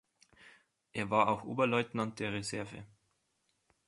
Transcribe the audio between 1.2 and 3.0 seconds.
auch Oberleutnant der Reserve.